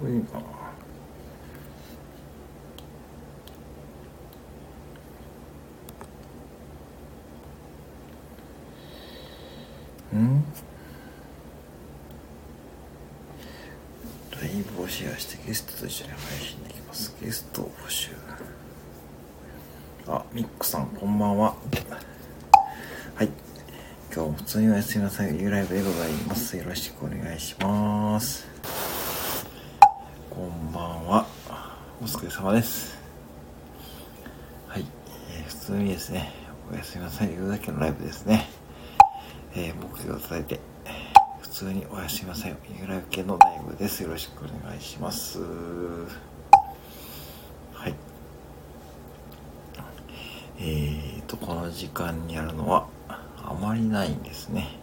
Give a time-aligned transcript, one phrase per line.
[0.00, 0.44] これいいかな。
[10.12, 10.44] うん
[14.40, 17.14] ライブをシェアしてゲストと一緒に配信できます。
[17.22, 18.10] ゲストを募集。
[20.08, 21.54] あミックさんこんばんは。
[23.14, 23.28] はい。
[24.12, 26.56] 今日も普通におやすみなさい U ライブでございます。
[26.56, 28.48] よろしくお願いします
[30.28, 31.52] こんばんはお
[32.10, 32.98] 疲れ様です。
[34.66, 34.84] はい、
[35.32, 36.32] えー、普通にですね
[36.72, 38.48] おやすみなさい言うだけのライブですね。
[39.54, 40.58] えー、目標を伝えて
[41.40, 44.02] 普通におやすみなさいゆらゆけのライブです。
[44.02, 45.38] よろしくお願いします。
[47.74, 47.94] はい。
[50.58, 54.79] えーとこの時間にやるのはあまりないんですね。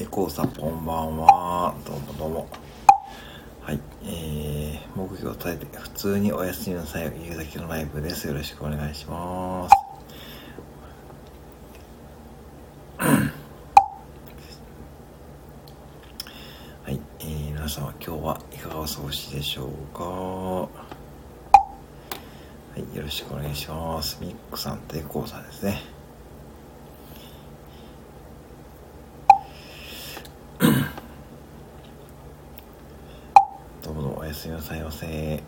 [0.00, 2.48] エコーさんこんばんはどうもどうも
[3.60, 8.26] はい、えー、目標を立てて普通にお休みなさい言うだけのライブです。
[8.26, 9.74] よろしくお願いします。
[12.98, 13.06] は
[16.90, 20.70] い、えー、皆様今日はいかがお過ごしでしょうかは
[22.76, 24.16] い、よろしくお願いします。
[24.22, 26.00] ミックさんとエコーさんですね。
[34.40, 35.42] すみませ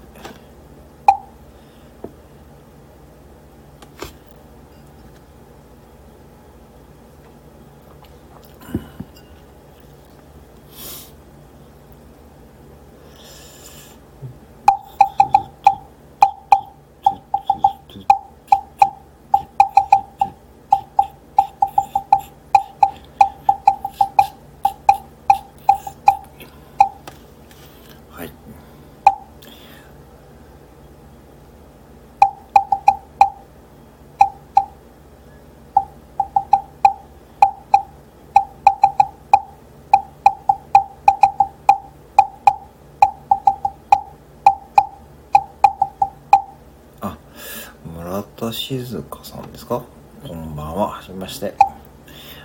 [48.53, 48.61] んませ。
[48.61, 49.83] 静香さんですか？
[50.27, 50.89] こんばんは。
[50.89, 51.55] はじめまして。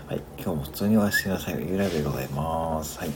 [0.07, 0.21] はい。
[0.37, 1.55] 今日も普通におやすみなさい。
[1.59, 2.97] ゆうライブでございます。
[2.99, 3.09] はい。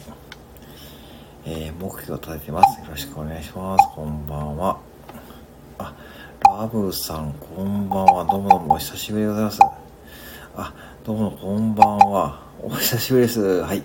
[1.46, 2.80] えー、目標を立ててます。
[2.82, 3.88] よろしくお願いします。
[3.96, 4.78] こんばんは。
[5.80, 5.96] あ、
[6.44, 8.26] ラブさん、こんばんは。
[8.26, 9.60] どうもどうもお久しぶりでございます。
[10.58, 10.74] あ、
[11.06, 12.42] どうもこんばんは。
[12.62, 13.62] お久しぶりです。
[13.62, 13.78] はい。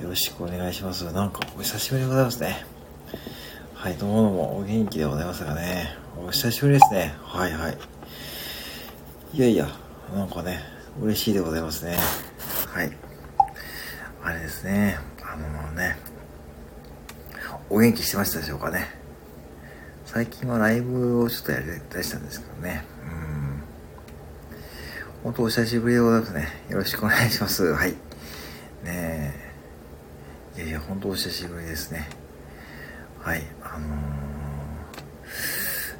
[0.00, 1.04] よろしくお願いします。
[1.12, 2.64] なんかお久しぶりでございますね。
[3.74, 5.96] はい、どうもどうもお元気でございますがね。
[6.16, 7.14] お久しぶりですね。
[7.22, 7.78] はいはい。
[9.32, 9.68] いやいや、
[10.14, 10.60] なんかね、
[11.00, 11.96] 嬉しいでございますね。
[12.72, 12.90] はい。
[14.22, 15.98] あれですね、あのね、
[17.68, 18.86] お元気してましたでしょうかね。
[20.06, 22.98] 最近はライブをちょっとやり出したんですけどね。
[25.22, 26.48] 本当お久しぶりでございますね。
[26.70, 27.64] よろしくお願いします。
[27.64, 27.90] はい。
[27.90, 27.96] ね
[28.86, 29.32] え。
[30.56, 32.08] いやいや、本当お久しぶりですね。
[33.20, 33.42] はい。
[33.62, 33.88] あの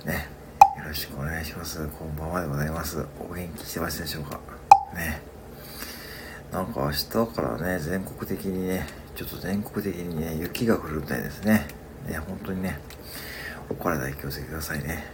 [0.05, 0.38] ー、ね。
[0.89, 1.87] ろしくお願いします。
[1.99, 3.05] こんばんはでございます。
[3.21, 4.41] お元気してますでしょうか？
[4.95, 5.21] ね。
[6.51, 11.67] なんか明日からね、全国的にね、ちょっと全国的にね、雪が降るみたいですね。
[12.07, 12.81] ね、本当にね、
[13.69, 15.05] お体気をつけてくださいね。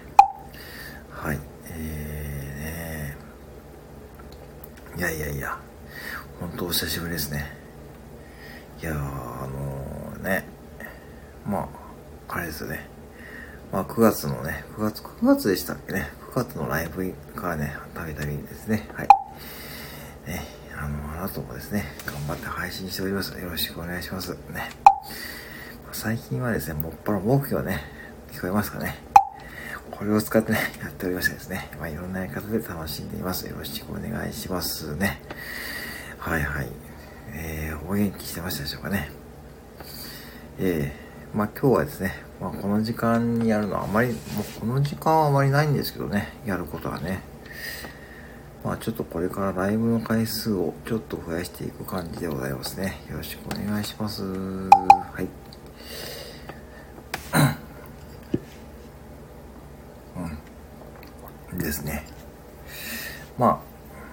[1.10, 1.40] はい。
[1.70, 5.58] えー、ねいやいやいや、
[6.38, 7.50] 本当お久しぶりですね。
[8.80, 10.44] いやー、あのー、ね、
[11.44, 11.68] ま
[12.28, 12.93] あ、あれですよね。
[13.74, 19.08] まあ、9月のね、9月、9月でしたっけね、9月のライブからね、たびたびですね、はい。
[20.28, 20.44] ね、
[20.78, 23.36] あの、あなたもですね、頑張って配信しております。
[23.36, 24.30] よろしくお願いします。
[24.50, 24.70] ね。
[25.90, 27.80] 最近はですね、もっぱら目標ね、
[28.30, 28.94] 聞こえますかね。
[29.90, 33.48] これを使ってね、やっておりましてですね、まあ、いろんなやり方で楽しんでいます。
[33.48, 35.20] よろしくお願いしますね。
[36.18, 36.68] はいはい。
[37.32, 39.10] えー、お元気してましたでしょうかね。
[40.60, 44.20] えー、まあ今日はですね、まあ、この時間にやるのはあまり、もう
[44.60, 47.22] この時間はあまりないんですけどね、やることはね。
[48.62, 53.00] まあちょっとこれからライブの回数をちょっと増やしていく感じでございますね。
[53.08, 54.22] よろしくお願いします。
[54.22, 55.28] はい。
[61.52, 61.58] うん。
[61.58, 62.04] ですね。
[63.38, 63.58] まあ、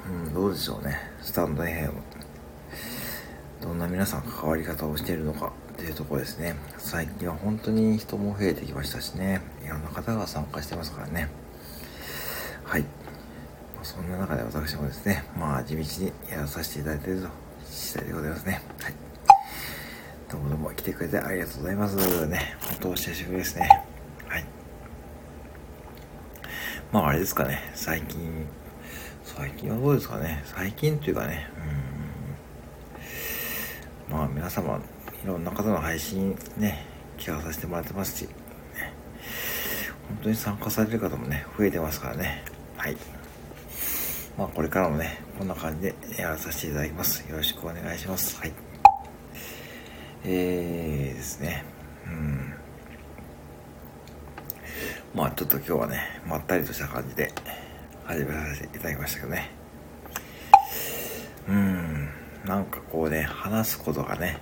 [0.09, 0.97] うん、どうでしょうね。
[1.21, 1.91] スタンド FM。
[3.61, 5.51] どんな皆さん関わり方をしているのか。
[5.81, 6.55] っていうところですね。
[6.77, 9.41] 最近は本当に人も増えてきましたしね。
[9.65, 11.27] いろんな方が参加してますからね。
[12.63, 12.85] はい。
[13.81, 17.29] そんな中で私もですね、まあ地道にやらさせていただいていると
[17.65, 18.61] 次第でございますね。
[18.79, 18.93] はい。
[20.31, 22.27] どうもどうも来てくれてありがとうございます。
[22.27, 23.67] ね、本当お久しぶりですね。
[24.27, 24.45] はい。
[26.91, 28.45] まああれですかね、最近、
[29.23, 31.49] 最近はどうですかね、最近というかね、
[34.09, 34.79] うん、まあ皆様、
[35.23, 36.85] いろんな方の配信ね、
[37.17, 38.27] 聞かさせてもらってますし、
[40.07, 42.43] 本当に参加される方もね、増えてますからね。
[42.75, 42.97] はい。
[44.37, 47.21] まあこれからもね、こんな感じでやらさせていただきます。
[47.29, 48.39] よろしくお願いします。
[48.39, 48.53] はい。
[50.23, 51.63] えーですね。
[52.07, 52.53] うん。
[55.13, 57.31] まあちょっと今日はね、まったりとした感じで
[58.05, 59.51] 始めさせていただきましたけどね。
[61.47, 62.09] うん。
[62.43, 64.39] なんかこうね、話すことがね、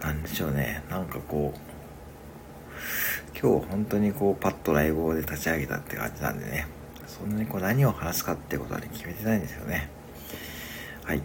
[0.00, 0.82] なんでしょうね。
[0.90, 6.66] なんかこう、今日本当にこうパッとライブで立ち上げたって感じなんでね。
[7.06, 9.90] そんなにこう何を話すかってことはね、決めてないんですよね。
[11.04, 11.22] はい。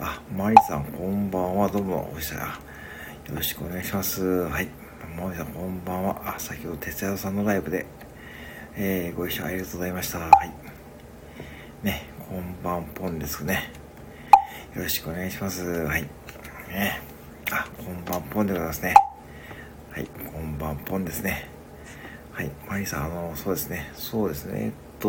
[0.00, 1.68] あ、マリさん、こんばんは。
[1.68, 2.46] どうも、おしたら。
[2.46, 2.50] よ
[3.34, 4.22] ろしくお願いします。
[4.24, 4.68] はい。
[5.16, 6.34] マリさん、こんばんは。
[6.36, 7.86] あ、先ほど、哲也さんのライブで、
[8.76, 10.18] えー、ご一緒ありがとうございました。
[10.18, 10.50] はい。
[11.82, 13.72] ね、こんばんぽんですね。
[14.74, 15.62] よろしくお願いします。
[15.64, 16.02] はい。
[16.68, 17.11] ね。
[17.54, 18.94] あ、こんばんぽんでございますね。
[19.90, 21.50] はい、こんばんぽんですね。
[22.32, 23.90] はい、マリさん、あの、そうですね。
[23.92, 24.58] そうですね。
[24.58, 25.08] えっと、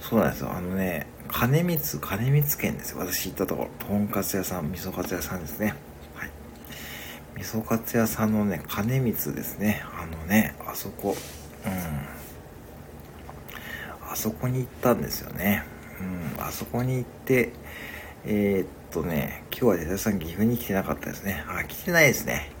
[0.00, 0.50] そうなんですよ。
[0.50, 2.96] あのね、金光、金光県です。
[2.96, 3.86] 私行ったところ。
[3.86, 5.74] とんかつ屋さん、味噌カツ屋さんですね。
[6.14, 6.30] はい。
[7.36, 9.84] 味噌カツ屋さんのね、金光ですね。
[9.94, 11.14] あのね、あそこ、
[11.66, 11.72] うん。
[14.10, 15.64] あそこに行ったんですよね。
[16.00, 17.52] うん、あそこに行って、
[18.24, 21.44] えー、っとね、今日は哲さん岐阜に来てなかったですね。
[21.48, 22.52] あ、来てないですね。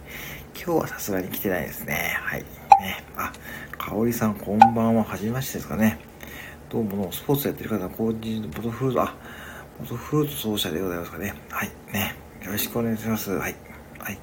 [0.56, 2.16] 今日はさすがに来てないですね。
[2.20, 2.40] はい。
[2.80, 3.04] ね。
[3.16, 3.32] あ、
[3.78, 5.04] かおりさん、こんばんは。
[5.04, 6.00] はじめましてですかね。
[6.70, 9.14] どうも、スポーツやってる方、コーチボトフルート、あ、
[9.78, 11.34] ボトフルート奏者でございますかね。
[11.50, 11.70] はい。
[11.92, 12.16] ね。
[12.42, 13.30] よろしくお願いします。
[13.30, 13.54] はい。
[14.00, 14.18] はい。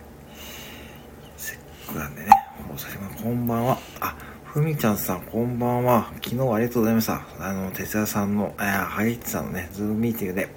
[1.37, 2.29] せっかくなんでね。
[2.73, 3.77] おさまこんばんは。
[4.01, 6.11] あ、ふみちゃんさん、こんばんは。
[6.15, 7.21] 昨日はありがとうございました。
[7.39, 10.49] あの、哲也さんの、えー、ハイッチさんのね、ズームミーティングで、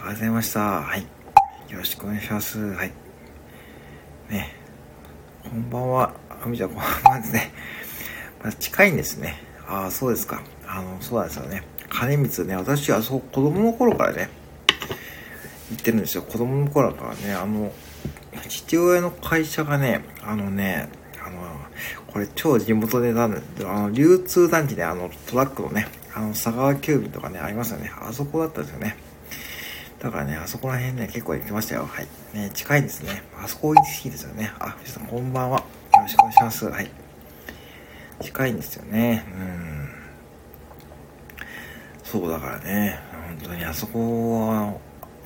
[0.00, 0.60] りがとうございました。
[0.60, 1.02] はい。
[1.68, 2.58] よろしくお願いします。
[2.58, 2.92] はい。
[4.30, 4.54] ね。
[5.42, 6.14] こんばんは。
[6.40, 7.52] ふみちゃん、こんばんはですね。
[8.42, 9.42] ま、近いんですね。
[9.68, 10.42] ああ、そうですか。
[10.66, 11.64] あの、そうなんですよね。
[11.90, 14.30] 金光ね、私はそう、子供の頃からね、
[15.70, 16.22] 行ってるんですよ。
[16.22, 17.70] 子供の頃からね、あの、
[18.48, 20.88] 父親の会社がね、あのね、
[21.22, 21.40] あの、
[22.06, 27.92] これ超地元でなん、あの、流通団地で、あの、トラックのね、あの、佐川急便とかね、ありますよね。
[28.00, 29.09] あそこだったんですよね。
[30.00, 31.86] だからね、あそこら辺ね、結構行ってましたよ。
[31.86, 32.08] はい。
[32.32, 33.22] ね、近いですね。
[33.38, 34.50] あそこ好きですよね。
[34.58, 35.58] あ、藤さんこんばんは。
[35.58, 35.64] よ
[36.00, 36.64] ろしくお願いします。
[36.66, 36.90] はい。
[38.22, 39.26] 近いんですよね。
[39.34, 39.88] うん。
[42.02, 42.98] そうだからね、
[43.28, 44.74] 本当にあそこは、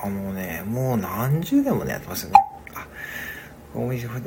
[0.00, 2.38] あのね、もう何十年もね、やってますよね。
[2.74, 2.88] あ、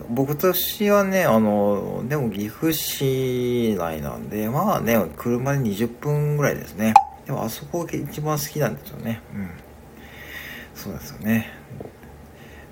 [0.10, 6.94] 僕としはね、あの、でも岐阜市内なんで、まあね、車で20分ぐらいですね。
[7.26, 9.22] でもあそこが一番好きなんですよね。
[9.36, 9.67] うん。
[10.88, 11.50] そうですよね。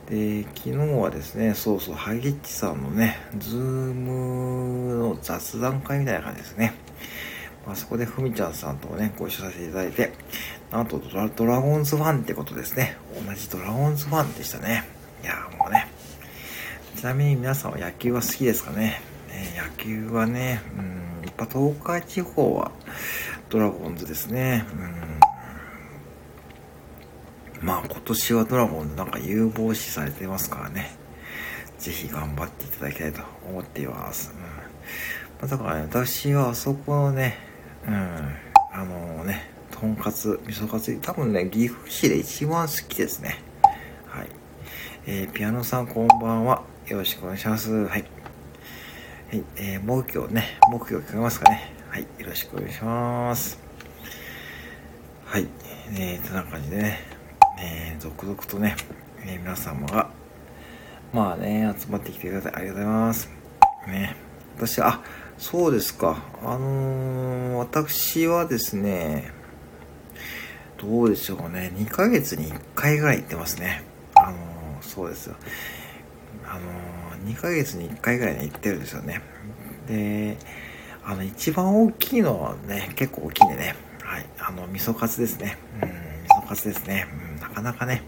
[0.10, 6.74] で、昨日はですね、そうそう、ハゲッチさんのね、ズームの雑談会みたいな感じですね。
[7.68, 10.14] まあ、そこでふみちゃんさんとね、ご一緒させていただいて、
[10.72, 12.96] なんとドラドラゴンズファンってことですね。
[13.28, 14.86] 同じドラゴンズファンでしたね。
[15.22, 15.88] いや、もうね。
[16.96, 19.02] ちなみに皆さんは野球は好きですかね？
[19.28, 22.72] ね野球はね、うん、やっぱ東海地方は
[23.50, 24.66] ドラゴンズですね。
[24.72, 24.76] う
[25.22, 25.25] ん
[27.62, 30.96] まあ今年はドラゴンズなんか有望視されてますからね。
[31.78, 34.34] ぜひ頑張っていただきたいと思っています。
[34.34, 34.40] うん。
[34.42, 34.48] ま
[35.44, 37.38] あ、だからね、私はあそこのね、
[37.88, 38.36] うん、
[38.72, 43.40] あのね、とんかつ、味噌カツ、多分ね、岐阜市で一番好きですね。
[44.08, 44.30] はい。
[45.06, 46.64] えー、ピアノさんこんばんは。
[46.88, 47.72] よろしくお願いします。
[47.72, 48.06] はい。
[49.30, 51.74] はい、えー、木魚ね、木魚聞こえますかね。
[51.90, 53.60] はい、よろしくお願いします。
[55.26, 55.48] はい、
[55.94, 57.15] えー、とな感じでね、
[57.66, 58.76] えー、続々とね、
[59.26, 60.12] えー、皆様が、
[61.12, 62.54] まあね、集まってきてください。
[62.56, 63.30] ありがとうございます。
[63.88, 64.16] ね。
[64.56, 65.02] 私、あ、
[65.40, 66.24] そうですか。
[66.44, 69.32] あのー、私はですね、
[70.78, 71.72] どうでしょうね。
[71.76, 73.84] 2ヶ月に1回ぐらい行ってますね。
[74.14, 74.38] あのー、
[74.82, 75.36] そうですよ。
[76.48, 79.22] あのー、2ヶ月に1回ぐらいね、行ってるんですよね。
[79.88, 80.38] で、
[81.04, 83.76] あの、一番大きいのはね、結構大きいんでね。
[84.04, 84.26] はい。
[84.38, 85.58] あの、味噌カツですね。
[85.82, 87.08] うん、味噌カツですね。
[87.20, 87.25] うん
[87.56, 88.04] かなかね、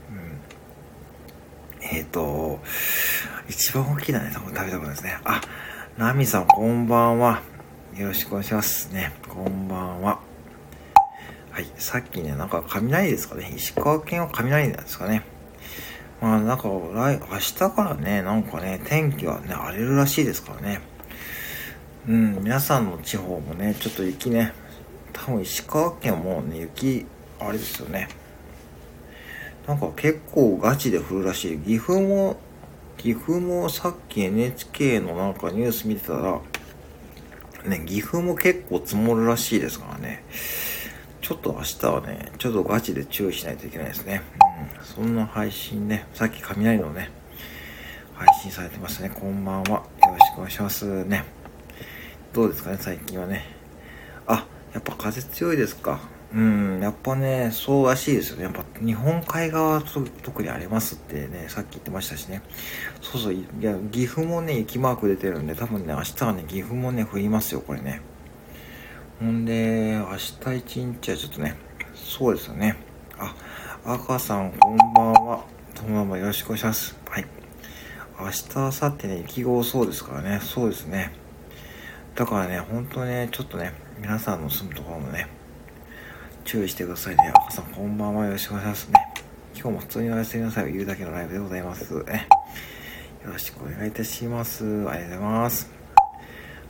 [1.80, 2.60] うん、えっ、ー、と、
[3.48, 5.18] 一番大きいなね、食べたことですね。
[5.24, 5.42] あ、
[5.98, 7.42] ナミさんこんばんは。
[7.96, 8.94] よろしくお願いします。
[8.94, 10.20] ね、こんばんは。
[11.51, 13.54] はい、さっきね、なんか雷ですかね。
[13.56, 15.24] 石川県は雷なんですかね。
[16.22, 20.82] まあなんか来、明日からね、なんかね、天気はね、荒れるらしいですからね。
[22.06, 24.51] うん、皆さんの地方もね、ちょっと雪ね、
[25.13, 27.06] 多分石川県はもうね、雪、
[27.39, 28.10] あれですよね。
[29.68, 31.60] なんか結構ガチで降るらしい。
[31.60, 32.38] 岐阜も、
[32.96, 36.40] 岐阜もさっき NHK のなんかニュース見てたら、
[37.66, 40.24] ね、岐阜も結構積もるらしいですからね。
[41.22, 44.22] ちょっと明日はね、ちょっとガチで注意しないといけないですね。
[44.80, 44.86] うん。
[44.86, 47.10] そんな配信ね、さっき雷のね、
[48.14, 49.10] 配信されてましたね。
[49.10, 49.70] こんばんは。
[49.70, 51.26] よろしくお願いしますね。
[52.32, 53.44] どうですかね、最近はね。
[54.28, 56.00] あ、やっぱ風強いですか。
[56.34, 58.44] うん、やっぱね、そうらしいですよね。
[58.44, 62.42] やっぱ日本海側と特にありますってね、さっき言ってましたしね。
[63.02, 68.02] そうそう、いや、岐阜もね、雪マーク出てるんで、多分ね、明日はね、岐阜もね、降りますよ、これね。
[69.20, 71.56] ほんで、明日一日はちょっとね、
[71.96, 72.76] そうですよね。
[73.18, 73.34] あ、
[73.86, 75.46] 赤さん、こんばんは。
[75.76, 76.98] そのままよろしくお願いします。
[77.10, 77.26] はい。
[78.20, 81.14] 明日、明後日ね、雪がそうですからね、そうですね。
[82.16, 85.28] だからね、ほんとね、ちょっとね、皆さんの住むところもね、
[86.48, 87.30] 注意してくださいね。
[87.36, 88.25] 赤さん、こんばんは。
[88.25, 88.94] よろしくお願いしますね。
[89.54, 92.25] 今日も普通におやすみなさいを言うだけのライブでございますね。
[93.25, 94.63] よろしくお願いいたします。
[94.63, 95.70] ありがとうございます。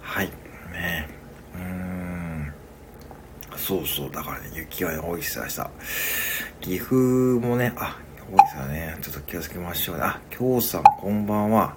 [0.02, 0.26] はい。
[0.74, 1.08] ね
[1.54, 2.54] うーん。
[3.56, 4.12] そうそう。
[4.12, 5.70] だからね、雪は、ね、多いですよ、明日。
[6.62, 6.96] 岐阜
[7.48, 8.00] もね、あ、
[8.32, 8.98] 多いですよね。
[9.00, 10.02] ちょっと気をつけましょうね。
[10.06, 11.76] あ、京さん、こんばんは。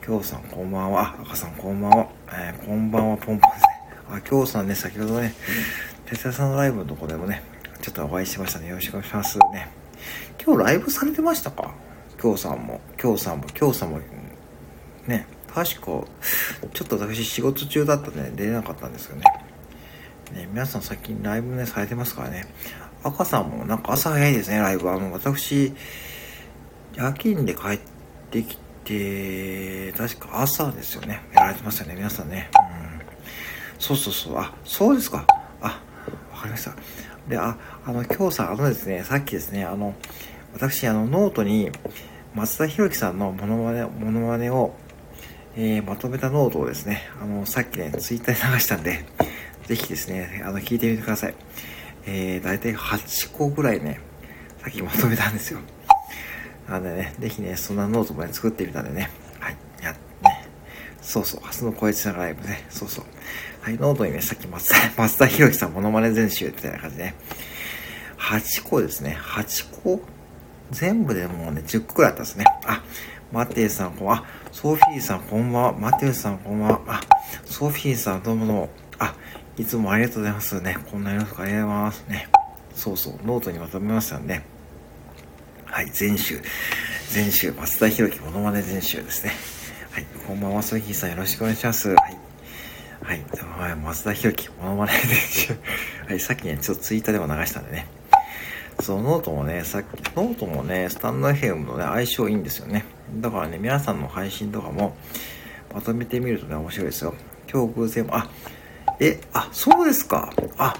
[0.00, 1.16] 京さん、こんばんは。
[1.18, 2.06] あ、赤さん、こんばんは。
[2.28, 3.72] えー、こんばんは、ポンポンですね。
[4.12, 5.34] あ、京さんね、先ほどね、
[6.12, 7.42] 哲也さんのライブのとこでもね、
[7.80, 8.68] ちょっとお会いしましたね。
[8.68, 9.70] よろしくお願いしますね。
[10.44, 11.72] 今日ライブされてましたか？
[12.22, 14.00] 今日さんも、今日さんも、今日さんも、
[15.06, 16.04] ね、確か、ちょ
[16.84, 19.24] っと私仕事中だったんで、出れなかったんですよね。
[20.34, 22.44] ね、皆さん最近ライブね、されてますからね。
[23.02, 24.96] 赤さんもなんか朝早いですね、ライブは。
[24.96, 25.72] あの、私、
[26.94, 27.80] 夜勤で帰っ
[28.30, 31.22] てきて、確か朝ですよね。
[31.32, 32.50] やられてますよね、皆さんね。
[32.52, 33.00] うん。
[33.78, 34.36] そうそうそう。
[34.36, 35.26] あ、そうですか。
[36.42, 36.74] かりました。
[37.28, 39.94] で、あ、あの、今日さん、あのですね、さっきですね、あの、
[40.54, 41.70] 私、あの、ノートに、
[42.34, 44.74] 松田博樹さんのモノマネ、モノマネを、
[45.56, 49.04] えー、まとめたノートをですね、あの、さっきね、ツイッターで流したんで、
[49.66, 51.34] ぜひですね、あの、聞いてみてください。
[52.06, 54.00] えー、だいたい8個ぐらいね、
[54.62, 55.60] さっきまとめたんですよ。
[56.68, 59.98] なんでね、ぜひね、そんなノートもね、作ってみたんでね、はい、や、ね、
[61.00, 63.04] そうそう、明日の声つなライブね、そうそう。
[63.62, 64.68] はい、ノートにね、さっき松
[65.16, 67.14] 田、 博樹さんモノマネ全集みたいな感じでね。
[68.18, 69.16] 8個ですね。
[69.20, 70.00] 8個
[70.72, 72.44] 全部でもうね、10個くらいあったんですね。
[72.66, 72.82] あ、
[73.30, 74.24] マテイさん、こんばんは。
[74.50, 75.72] ソフィーさん、こんばんは。
[75.74, 76.80] マテウさん、こんばんは。
[76.88, 77.00] あ、
[77.44, 78.70] ソフィーさん、どうもどうも。
[78.98, 79.14] あ、
[79.56, 80.76] いつもありがとうございますね。
[80.90, 82.28] こんなよろしくありがとうございますね。
[82.74, 84.42] そうそう、ノートにまとめましたんで。
[85.66, 86.42] はい、全集。
[87.10, 89.32] 全集、松田博樹モノマネ全集ですね。
[89.92, 91.90] はい、こんばんは、ソフィーさん、よろしくお願いします。
[91.90, 92.21] はい。
[93.02, 93.24] はい。
[93.58, 94.98] はい、松田博樹、モノマネで
[96.08, 97.86] はい、さっきね、ちょっとツイッターでも流したんでね。
[98.80, 102.84] そのノートもね、さっき、ノートもね、スタンド FM のね、相性いいんですよね。
[103.16, 104.96] だからね、皆さんの配信とかも、
[105.74, 107.14] まとめてみるとね、面白いですよ。
[107.52, 108.30] 今日偶然も、あ、
[109.00, 110.32] え、あ、そうですか。
[110.56, 110.76] あ、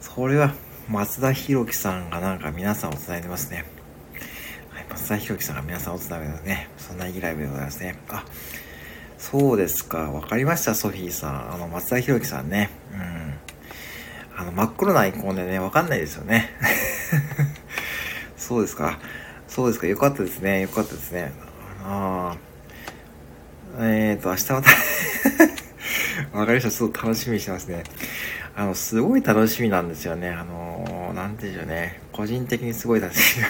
[0.00, 0.54] それは、
[0.88, 3.64] 松田博樹さんがなんか皆さんを伝えてますね。
[4.70, 6.68] はい、松田博樹さんが皆さんを伝えてますね。
[6.76, 7.98] そんないいライブでございますね。
[8.08, 8.24] あ、
[9.30, 10.10] そうですか。
[10.12, 11.54] わかりました、ソフィーさん。
[11.54, 12.68] あの、松田博樹さんね。
[12.92, 13.34] うん。
[14.38, 16.50] あの、真っ黒なアイコンでね、わかんないですよね。
[18.36, 18.98] そうですか。
[19.48, 19.86] そうですか。
[19.86, 20.60] よかったですね。
[20.60, 21.32] よかったですね。
[21.82, 23.82] ああ。
[23.82, 24.70] えーと、明日また
[26.38, 26.70] わかりました。
[26.70, 27.82] すごく楽しみにしてますね。
[28.54, 30.28] あの、すごい楽しみなんですよね。
[30.28, 31.98] あのー、なんていうんでしょうね。
[32.12, 33.42] 個人的にすごい楽しみ。
[33.42, 33.48] は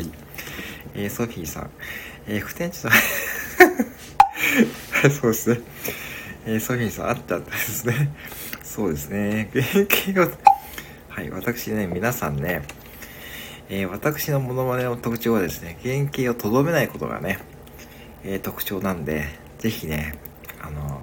[0.00, 0.10] い。
[0.96, 1.70] えー、ソフィーさん。
[2.26, 2.90] えー、不天地さん。
[5.10, 5.60] そうですね。
[6.46, 8.10] えー、ソフィーさんあったんですね。
[8.62, 9.50] そうですね。
[9.52, 10.32] 原型を、
[11.08, 12.62] はい、私ね、皆さんね、
[13.68, 17.38] えー、私のモノマネの特徴はですね、原型をとどめないことがね、
[18.24, 19.26] えー、特徴なんで、
[19.58, 20.14] ぜひね、
[20.60, 21.00] あの、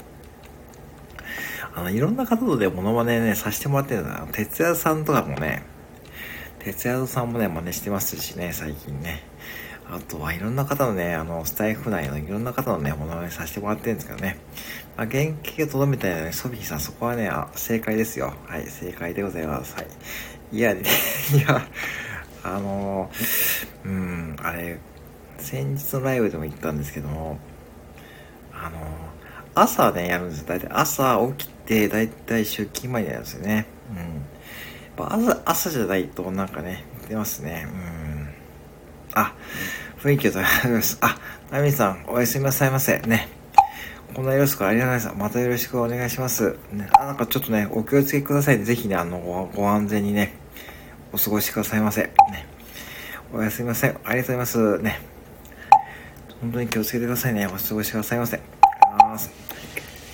[1.75, 5.63] あの、いろんな方とでモノマネね、させてもらってるんだ哲也さんとかもね、
[6.59, 9.23] 哲也さんもね、真似してますしね、最近ね。
[9.89, 14.38] あとはいろんな方のね、あの、スタイフ内のいろんな方のね、ものまねさせてもらってるんですけどね。
[14.98, 18.34] まあ、原型をとどめたよね、ソフィーさん、そこはね、あ、正解ですよ。
[18.48, 19.75] はい、正解でございます。
[19.75, 19.88] はい。
[20.51, 21.68] いや、 いや、
[22.44, 23.12] あの、
[23.84, 24.80] うん、あれ、
[25.38, 27.38] 先日のライブでも言ったんですけども、
[28.54, 28.77] あの、
[29.54, 30.48] 朝ね、やるんですよ。
[30.48, 33.68] だいたい朝起きて、だいたい出勤前にやるんですよね。
[34.96, 37.68] ぱ朝、朝じゃないとなんかね、出ますね。
[37.70, 38.04] うん。
[39.15, 39.34] あ、
[40.01, 40.98] 雰囲気をとります。
[41.01, 41.17] あ、
[41.50, 43.00] ナミさん、おやすみなさいませ。
[43.00, 43.29] ね。
[44.13, 45.24] こんなよろしくありがとうございます。
[45.24, 46.57] またよろしくお願いします。
[46.72, 48.65] ね、あ、なんかちょっとね、お気をつけくださいね。
[48.65, 50.34] ぜひね、あの、ごご安全にね、
[51.12, 52.03] お過ごしくださいませ。
[52.03, 52.12] ね。
[53.34, 53.89] おやすみなさい。
[53.89, 54.79] ありがとうございます。
[54.79, 55.00] ね。
[56.41, 57.48] 本当に気をつけてくださいね。
[57.48, 58.39] お過ごしくださいませ。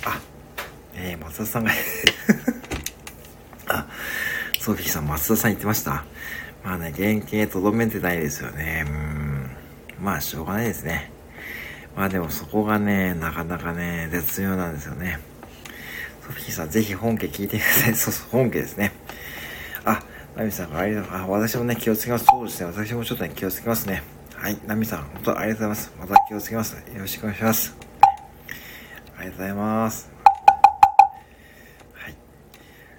[0.06, 0.20] あ、
[0.96, 1.72] えー、松田さんが
[3.68, 3.88] あ、
[4.60, 6.06] ソフィーさん、松田さん言ってました
[6.64, 8.86] まあね、原型とどめてないですよね。
[8.88, 8.92] う
[10.02, 10.04] ん。
[10.04, 11.12] まあ、しょうがないですね。
[11.96, 15.20] まあでもそこがね、なかなかね、絶妙なんですよね。
[16.26, 17.96] ソフィーさん、ぜひ本家聞いてください。
[17.96, 18.94] そうそう、本家ですね。
[19.84, 20.02] あ、
[20.36, 21.14] ナミさん、ありがとう。
[21.14, 22.26] あ、私もね、気をつけます。
[22.26, 22.68] そうですね。
[22.68, 24.04] 私もちょっとね、気をつけますね。
[24.36, 25.94] はい、ナミさん、本当ありがとうございます。
[26.00, 26.74] また気をつけます。
[26.76, 27.76] よろしくお願いします。
[29.18, 30.10] ありがとうございます。
[31.94, 32.16] はい。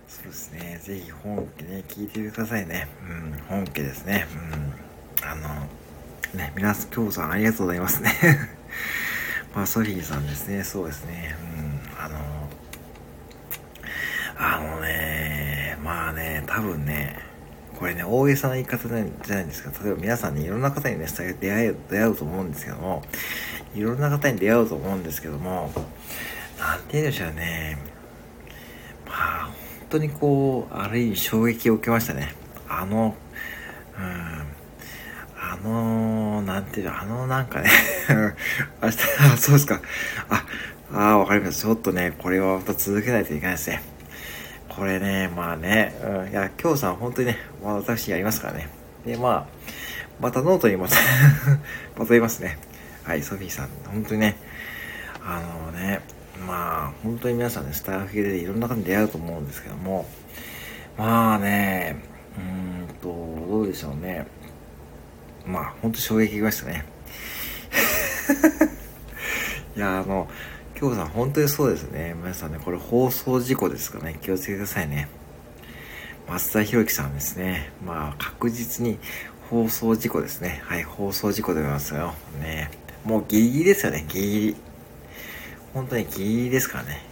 [0.06, 0.80] そうですね。
[0.82, 2.88] ぜひ本家ね、聞いてくださいね。
[3.06, 4.26] うん、本家ですね。
[5.20, 5.28] うん。
[5.28, 5.42] あの、
[6.34, 8.10] ね、皆さん、今日さんありがとうございますね。
[9.54, 10.64] まあ、ソフィーさんですね。
[10.64, 11.36] そうですね。
[11.54, 12.48] うん、あの、
[14.38, 17.18] あのね、まあね、多分ね、
[17.78, 19.70] これね、大げさな言い方じゃないんですか。
[19.84, 21.06] 例えば皆さんね、いろんな方にね、
[21.40, 23.02] 出会え、出会うと思うんですけども、
[23.74, 25.70] いろんな方に出会うと思うんですけども、
[26.58, 27.76] なんて言うんでしょうね。
[29.06, 29.61] まあ、
[29.92, 32.34] 当にこう、ある意味衝撃を受けましたね。
[32.68, 33.14] あの、
[33.98, 34.52] うん、
[35.38, 37.70] あの、なんていうの、あのなんかね
[38.82, 38.96] 明日、
[39.34, 39.80] あ、そうですか。
[40.30, 40.44] あ、
[40.94, 41.62] あ、わかりました。
[41.62, 43.82] ちょっとね、これはまた続けないといけないですね。
[44.68, 48.68] これね、まあね、うん、いや、今日さん本当にね、まあ、私やりますからね。
[49.04, 49.46] で、まあ、
[50.20, 50.96] またノートに また
[51.98, 52.58] また言いますね。
[53.04, 54.36] はい、ソフィーさん、本当にね、
[55.22, 56.00] あのね、
[56.38, 60.06] まあ、本当に皆さんね、スタエフでいろんな方に出会うと思うんですけども、
[60.96, 62.02] まあね、
[62.36, 64.26] うーんと、どうでしょうね。
[65.46, 66.84] まあ、本当衝撃がましたね。
[69.76, 70.28] いや、あの、
[70.74, 72.14] 京子さん、本当にそうですね。
[72.16, 74.18] 皆さんね、これ放送事故ですかね。
[74.20, 75.08] 気をつけてくださいね。
[76.28, 77.72] 松田博樹さんですね。
[77.84, 78.98] まあ、確実に
[79.50, 80.62] 放送事故ですね。
[80.64, 82.14] はい、放送事故でございますよ。
[82.40, 82.70] ね。
[83.04, 84.56] もうギリギリですよね、ギリギリ。
[85.74, 87.02] 本当にギリギリですからね。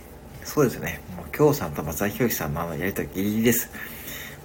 [0.45, 1.01] そうですね。
[1.17, 3.71] もう京さんと松田博樹さんのあのやりとりギリギリです。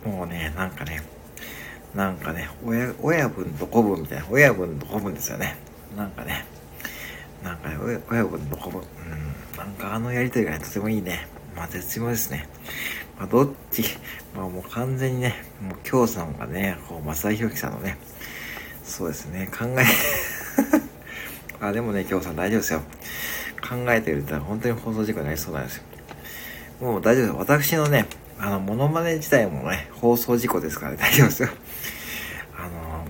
[0.05, 1.01] もうね、なんかね、
[1.95, 5.55] なんかね、親、親分と子分みたいな、親分と子分ですよね。
[5.95, 6.45] なんかね、
[7.43, 7.77] なんかね、
[8.09, 11.27] 親分と子分、うん、なんかあのやりとりがね、とてもいいね。
[11.55, 12.47] まあ絶妙ですね。
[13.17, 13.83] まあどっち、
[14.35, 17.97] まあもう完全にね、もう京さんがね、こう、松田博樹さんのね、
[18.83, 19.85] そうですね、考え
[21.65, 22.83] あ、でもね、京さん大丈夫ですよ。
[23.67, 25.83] 考えてるって本当に放送事故になりそうなんですよ。
[26.81, 27.33] もう大丈夫です。
[27.37, 28.05] 私のね、
[28.39, 31.49] あの、モノマネ自体もね、放送事故ですからね、大丈夫ですよ。
[32.57, 33.07] あの、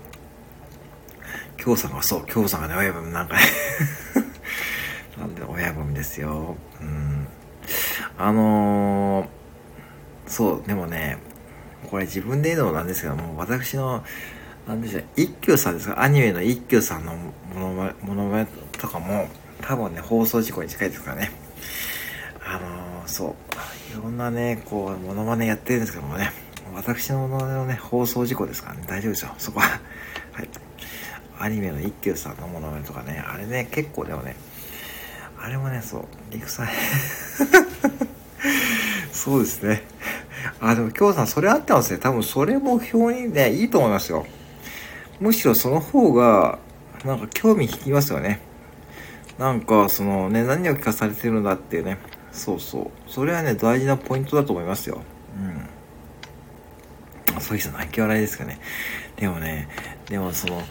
[1.57, 3.41] 京さんが、そう、京さんがね、親分なんかね
[5.17, 6.55] なんで親分ですよ。
[6.79, 7.27] うん。
[8.17, 9.27] あのー、
[10.27, 11.17] そう、でもね、
[11.89, 14.03] これ自分で言うのもなんですけども、私の、
[14.67, 19.27] なんでしょう、一休さんですか、アニメの一休さんのものまものまねとかも、
[19.61, 21.31] 多分ね、放送事故に近いですからね。
[22.45, 23.97] あのー、そう。
[23.97, 26.31] いろんなね、こう、モノマネやってるんですけどもね、
[26.73, 29.79] 私のもののね、放送事故ですからね、大丈夫ですよ、そこは。
[30.33, 30.49] はい。
[31.39, 34.35] アニメの一休さんのものまねとかね、あれね、結構でもね、
[35.39, 36.67] あれもね、そう、リクさん
[39.11, 39.83] そうですね。
[40.59, 41.99] あ、でも今日さん、それあってますね。
[41.99, 44.25] 多分それ目標にね、いいと思いますよ。
[45.19, 46.59] むしろその方が、
[47.03, 48.39] なんか興味引きますよね。
[49.37, 51.97] なんか、そのね、何を聞かされてるんだっていうね。
[52.31, 52.91] そうそう。
[53.07, 55.01] それはね、大事なポイントだと思いますよ。
[55.37, 55.39] う
[57.37, 57.41] ん。
[57.41, 58.59] ソフィーさん泣き笑いですかね。
[59.17, 59.67] でもね、
[60.07, 60.61] でもその、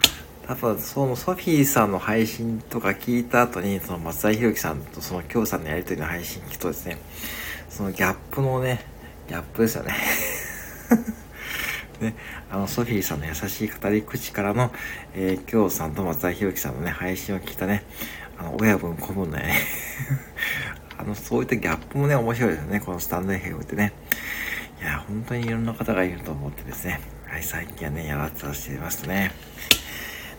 [0.47, 6.99] 多分そのソフィーさんの配信とか聞いた後に、その松田博樹さんとその京さんのやりとりの配信聞くとですね、
[7.69, 8.85] そのギャップのね、
[9.29, 9.95] ギャップですよね。
[12.01, 12.15] ね、
[12.51, 14.73] あの、ソフィーさんの優しい語り口からの、
[15.15, 17.85] えー、京さんと松田博樹さんのね、配信を聞いたね、
[18.39, 19.55] あの、親分子分のね
[20.99, 22.81] あの、そういったギャップもね、面白いですね。
[22.81, 23.93] このスタンド FM ってね。
[24.81, 27.01] いや、本当にいろんな方がいると思ってですね。
[27.27, 29.33] はい、最近はね、やらさせていますね。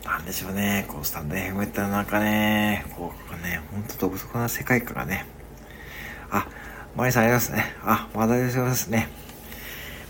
[0.05, 0.85] なんでしょうね。
[0.87, 5.25] こう、スタンド FM ってなんかね、こうね、ほんと独特な世界観がね。
[6.29, 6.47] あ、
[6.95, 7.75] マリさんありますね。
[7.83, 9.09] あ、またですますね。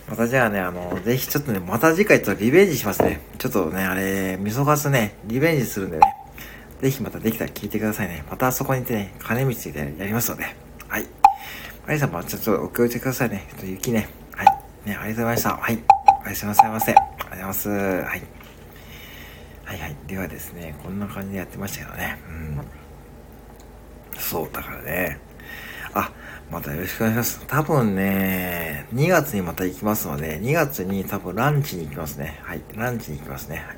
[0.07, 3.21] またじゃあね、あの、ぜひちょっとね、また次回ちょっとリベンジしますね。
[3.39, 6.14] ちょっとね、あれ、みそかつね、リベンジするんでね。
[6.85, 8.23] ぜひまたできたら聞いてくださいね。
[8.29, 10.43] またあそこに行ってね、金道でやりますので。
[10.87, 11.07] はい。
[11.87, 13.47] マリさんもちょっとお気をつけくださいね。
[13.49, 14.07] ちょっと雪ね。
[14.35, 14.45] はい。
[14.45, 15.57] ね、ありがとうございました。
[15.57, 15.83] はい。
[16.23, 16.91] おやすみなさいませ。
[16.91, 17.69] ありがとうございます。
[17.69, 18.03] はい。
[18.03, 18.15] は
[19.73, 19.95] いはい。
[20.05, 22.19] ではですね、こんな感じでやってましたけどね。
[22.29, 22.61] うん。
[24.19, 25.19] そう、だからね。
[25.95, 26.11] あ、
[26.51, 27.47] またよろしくお願いします。
[27.47, 32.39] 多分ね、2月にまた行きますので、2月に多分ランチに行きますね。
[32.43, 32.61] はい。
[32.75, 33.55] ランチに行きますね。
[33.55, 33.77] はい、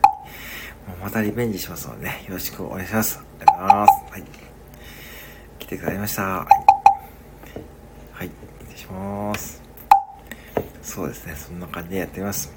[0.96, 3.20] またリベンジしますので、ね、よろしくお願いします。
[3.20, 4.12] ありがとうございます。
[4.12, 4.24] はい。
[5.60, 6.24] 来てくださいました。
[6.24, 6.48] はい。
[8.14, 8.32] はい。
[8.62, 9.62] 失礼します。
[10.82, 11.36] そうですね。
[11.36, 12.52] そんな感じでやってみます。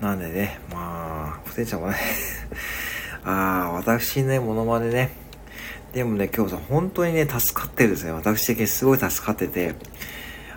[0.00, 1.96] なんでね、まあ、不正ちゃんもね
[3.24, 5.10] ああ、私ね、モノマネね、
[5.92, 8.12] でもね、今日さ、本当にね、助かってるんですね。
[8.12, 9.74] 私的にすごい助かってて、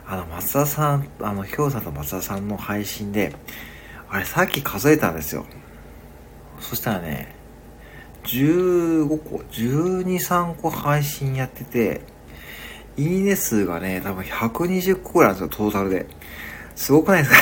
[0.07, 3.35] あの、松田さん、あの、ひょうさんと松田さんの配信で、
[4.09, 5.45] あれ、さっき数えたんですよ。
[6.63, 7.35] そしたらね、
[8.23, 12.01] 15個、12、3個配信やってて、
[12.95, 16.05] いいね数がね、多分120個ぐらいなんですよ、トータルで。
[16.75, 17.35] すごくないです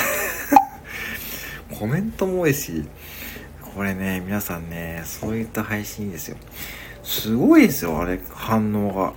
[0.49, 0.57] か？
[1.79, 2.85] コメントも多いし、
[3.75, 6.37] これね、皆さんね、そういった配信ですよ。
[7.03, 9.13] すごいですよ、あれ、反応が。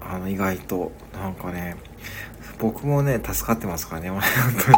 [0.00, 0.92] あの、意外と。
[1.12, 1.76] なんかね、
[2.58, 4.20] 僕もね、助かってますからね、本
[4.64, 4.76] 当に。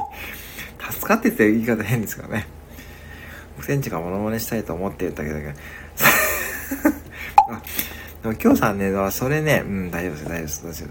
[0.93, 2.47] 助かってって言い方変ですからね。
[3.62, 5.40] センチがモノマネしたいと思って言ったけど、 あ、
[8.23, 10.88] でも今日さんね、それね、うん、大丈夫です、大丈夫です、大丈夫です。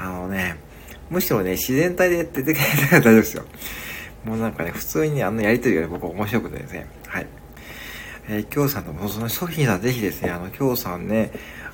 [0.00, 0.56] あのね、
[1.10, 3.44] むしろね、自然体でやっててくれたら大丈夫ですよ。
[4.24, 7.26] もうなんかね、普通にね、あのやりとりが、ね、僕面白くてですね、はい。
[8.28, 11.32] えー、きょうさんとも、その、ソフィーさんぜひですね、あの、きょうさんね、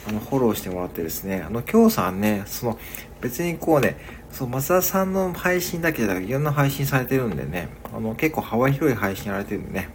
[0.09, 2.79] あの、フォローしてもらってですね、あの、きょうさんね、その、
[3.21, 3.97] 別にこうね、
[4.35, 9.89] そう、松田さんの配信だけじゃなくて、いろんな配信されてるんでね、あの、結構幅広い配信やられてるんでね、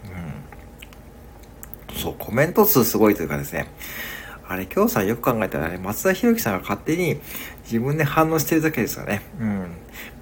[1.90, 1.96] うん。
[1.96, 3.68] そう、コメント数すごいというかですね、
[4.48, 7.20] あれ、今日さよく考えたらね、松田博樹さんが勝手に
[7.64, 9.20] 自分で反応してるだけですよね。
[9.38, 9.66] うん。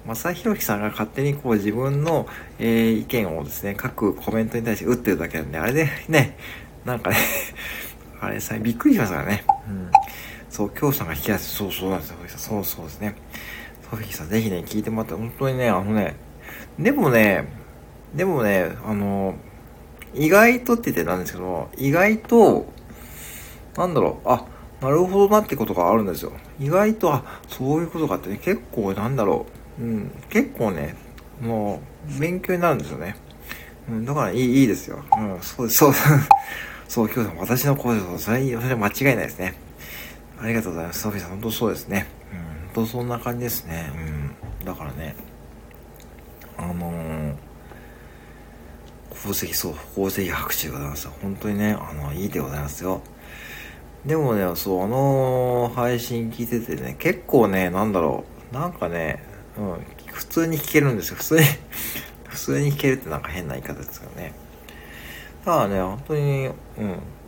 [0.05, 2.27] 松田博樹さんが勝手にこう自分の、
[2.59, 6.37] えー、意見をですね、各コメントに対して打ってるだけなんで、あれでね、
[6.83, 7.17] なんかね
[8.19, 9.45] あれさ、びっくりしますからね。
[9.69, 9.91] うん。
[10.49, 12.17] そう、今日さんが引き出す、そうそうなんですよ。
[12.35, 13.15] そうそうですね。
[13.89, 16.15] ソフィーさん、ぜひね、聞いてもらって、本当にね、あのね、
[16.77, 17.47] でもね、
[18.13, 19.35] でもね、あの、
[20.13, 22.71] 意外とって言ってなんですけど、意外と、
[23.75, 24.45] なんだろう、あ、
[24.81, 26.31] なるほどなってことがあるんですよ。
[26.59, 29.47] 意外と、あ、そういうことかってね、結構なんだろ
[29.79, 30.95] う、うん、結構ね、
[31.41, 33.15] もう、勉強になるんですよね。
[33.89, 35.03] うん、だからいい、いいですよ。
[35.17, 35.93] うん、そうです、そう、
[36.87, 38.01] そう、今日私の声で。
[38.19, 39.55] それ、それ間違いないですね。
[40.41, 41.01] ありがとうございます。
[41.01, 42.18] ソフィーさん、本当そうですね。
[42.75, 43.91] うん、本当そんな感じですね。
[44.61, 45.15] うん、だからね、
[46.57, 47.35] あのー、
[49.11, 51.07] 宝石、そう、宝石拍手がございます。
[51.21, 53.01] 本当にね、あの、いいでございますよ。
[54.05, 59.23] でもね、そう、あの配信聞いててね、結構ね、なんだろう、なんかね、
[59.57, 61.17] うん、普通に聞けるんですよ。
[61.17, 61.45] 普通に
[62.29, 64.33] 普通に聞けるってなんか変な言い方ですよね。
[65.43, 66.53] ただね、本当に、うん、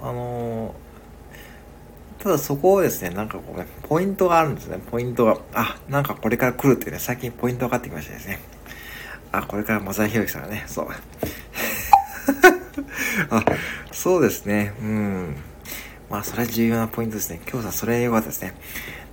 [0.01, 0.73] あの
[2.21, 5.39] ただそこをですね、なんかこうね、ポイントがあるんですね、ポイントが。
[5.53, 8.39] あ、なんかこれから来るっていうね、最近ポイント分かってきましたですね。
[9.31, 10.87] あ、これから松田博樹さんがね、そう。
[13.31, 13.43] あ、
[13.91, 15.35] そうですね、うん。
[16.11, 17.41] まあ、それは重要なポイントですね。
[17.49, 18.53] 今日さ、それ良かったですね。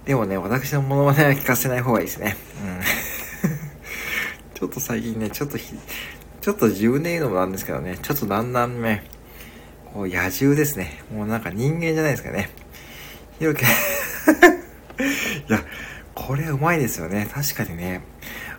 [0.04, 2.36] でもね、私のモノマネは聞かせない方がいいですね。
[2.62, 2.80] うん。
[4.54, 5.74] ちょっと最近ね、ちょっとひ、
[6.42, 9.04] ちょっと自分で言うのもなんですけどね、ちょっとだんだんね、
[9.94, 11.02] こう、野獣ですね。
[11.14, 12.50] もうなんか人間じゃないですかね。
[13.38, 13.64] ひろき、 い
[15.48, 15.62] や、
[16.14, 17.28] これうまいですよね。
[17.32, 18.02] 確かにね。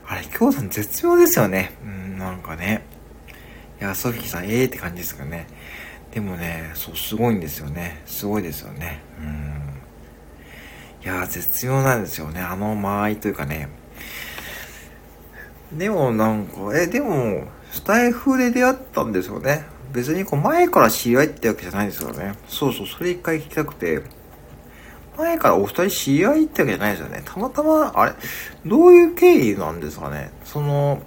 [0.08, 1.74] あれ、京さん絶妙ですよね。
[1.84, 2.84] うん、なんかね。
[3.82, 5.48] いや、ソフィーさん、ええー、って感じですかね。
[6.12, 8.02] でもね、そう、すごいんですよね。
[8.06, 9.02] すごいですよね。
[9.20, 9.60] うん。
[11.02, 12.42] いや絶妙なんですよね。
[12.42, 13.70] あの間合いというかね。
[15.74, 19.66] でもなんか、え、でも、スタイフで出会ったんですよね。
[19.94, 22.34] 別にこう前から知り合いってわけじゃないですよね。
[22.48, 24.02] そうそう、それ一回聞きたくて。
[25.20, 27.22] 前からお二人知り合いってわけじゃないですよね。
[27.24, 28.14] たまたま、あれ、
[28.66, 30.32] どういう経緯なんですかね？
[30.44, 31.02] その、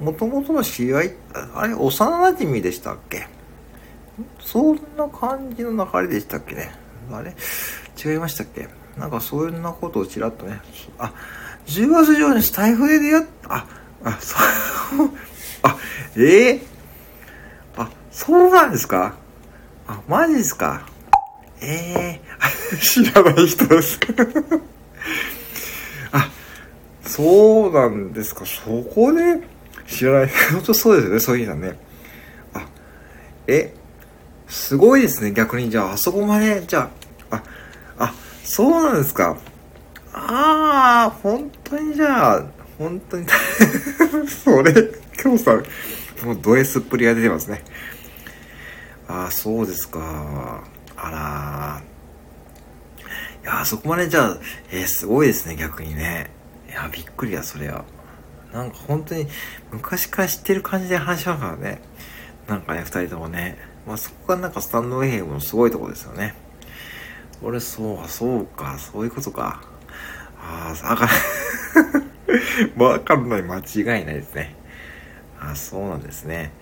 [0.00, 1.14] もともとの知り合い、
[1.54, 3.26] あれ、幼馴染でしたっけ？
[4.40, 6.70] そんな感じの流れでしたっけね？
[7.10, 7.34] あれ？
[8.02, 8.68] 違いましたっけ？
[8.96, 10.60] なんかそんなことをちらっとね。
[10.98, 11.12] あ、
[11.66, 13.66] 10月上にスタイフで出会った、あ、
[14.04, 14.36] あ、そ
[15.04, 15.10] う、
[15.62, 15.76] あ、
[16.16, 19.16] ええー、あ、そうなんですか？
[19.86, 20.86] あ、マジですか？
[21.60, 23.98] ええー、 知らない人です
[26.12, 26.30] あ、
[27.02, 28.44] そうなんですか。
[28.44, 29.40] そこで
[29.86, 30.30] 知らない。
[30.52, 31.78] 本当そうですよね、そういうのね。
[32.54, 32.66] あ、
[33.46, 33.74] え、
[34.48, 35.70] すごいですね、逆に。
[35.70, 36.90] じゃあ、あそこまで、じゃ
[37.30, 37.42] あ、あ、
[37.98, 38.14] あ、
[38.44, 39.36] そうなんですか。
[40.12, 42.44] ああ、本当にじゃあ、
[42.78, 43.26] 本当に
[44.44, 44.72] それ、
[45.22, 45.52] 今日さ、
[46.24, 47.62] もうド S っぷりが出てますね。
[49.08, 50.62] ああ、そうですか。
[50.96, 51.82] あら
[53.42, 54.38] いや、そこまでじゃあ、
[54.72, 56.30] えー、すごいですね、逆にね。
[56.68, 57.84] いや、びっくりや、それは。
[58.52, 59.26] なんか本当に、
[59.70, 61.80] 昔から知ってる感じで話しますからね。
[62.48, 63.58] なんかね、二人ともね。
[63.86, 66.34] まあそこがなんかスタンドウェイのすごいとこですよね。
[67.42, 69.60] 俺、そう、そうか、そういうことか。
[70.40, 72.82] ああ、 わかる。
[72.82, 74.56] わかるのに間違いないですね。
[75.50, 76.52] あ、そうなんですね。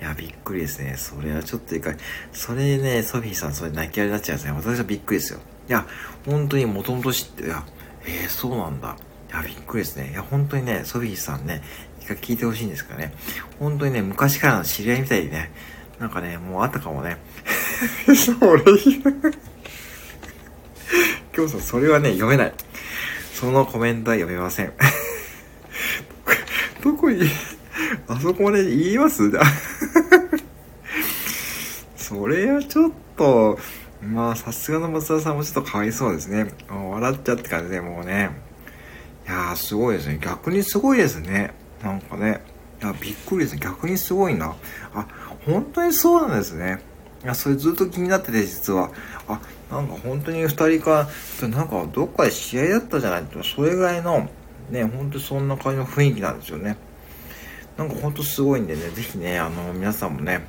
[0.00, 0.94] いや、びっくりですね。
[0.96, 1.92] それはちょっといか
[2.32, 4.56] それね、ソフィーさん、それ泣きやりになっちゃうんですね。
[4.56, 5.40] 私はびっくりですよ。
[5.68, 5.86] いや、
[6.26, 7.64] 本当にもともと知って、いや、
[8.04, 8.96] えー、そうなんだ。
[9.30, 10.10] いや、びっくりですね。
[10.10, 11.62] いや、本当にね、ソフィーさんね、
[12.00, 13.12] 一回聞いてほしいんですけどね。
[13.58, 15.50] 本当にね、昔からの知り合いみたいにね、
[15.98, 17.18] なんかね、もうあったかもね。
[18.14, 18.62] それ、
[21.36, 22.52] 今日さん、それはね、読めない。
[23.34, 24.72] そのコメントは読めません。
[26.82, 27.30] どこに、
[28.08, 29.30] あそこまで言います？
[31.96, 33.58] それはちょっと、
[34.02, 36.46] まあ、さすがの松田さんもちょっとかわいそうですね。
[36.70, 38.30] 笑っちゃって感じで、もうね。
[39.26, 40.18] いやー、すごいですね。
[40.22, 41.52] 逆にすごいですね。
[41.82, 42.40] なんかね。
[42.82, 43.60] いや、びっくりですね。
[43.62, 44.54] 逆にすごいな。
[44.94, 45.06] あ、
[45.44, 46.78] 本当にそうなんですね。
[47.24, 48.90] いや、それずっと気になってて、実は。
[49.26, 51.08] あ、なんか本当に二人か、
[51.42, 54.30] なんかどっかで試合だったじゃないと、それぐらいの、
[54.70, 56.76] ね、本当にそんな感じの雰囲気なんですよね。
[57.78, 60.40] なんか本当すごいんでね、ぜひね、あの、皆さんもね、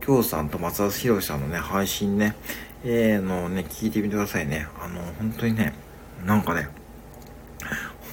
[0.00, 2.36] 京さんと松田博さんのね、配信ね、
[2.84, 4.68] えー、のね、聞いてみてくださいね。
[4.80, 5.74] あの、本当にね、
[6.24, 6.68] なんかね、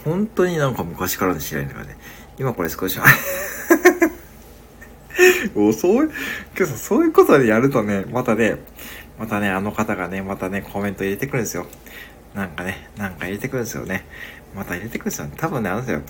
[0.04, 1.98] 本当になんか昔からの試合だからね、
[2.40, 3.00] 今これ少し、
[5.56, 6.12] おそういう、
[6.58, 8.56] 今日さ、そういうことでやるとね、またね、
[9.20, 11.68] またね、あの方がね、またね、コメント入れてくるんですよ。
[12.34, 14.06] なんかね、なんか入れてくるんですよね。
[14.58, 15.28] また入れてくるんですよ。
[15.38, 16.02] 多分ね、あのですよ。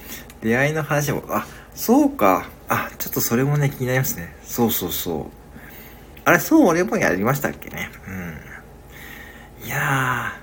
[0.41, 2.47] 出会いの話も、あ、そうか。
[2.69, 4.33] あ、ちょっとそれもね、気になりますね。
[4.43, 5.25] そうそうそう。
[6.23, 7.89] あれ、そう俺もやりましたっけね？
[8.07, 9.67] うん。
[9.67, 10.33] いや